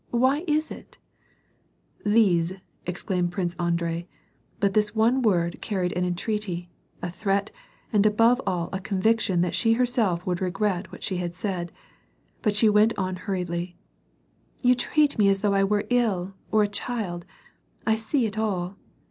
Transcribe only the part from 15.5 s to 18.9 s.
I were ill or a child, I see it all.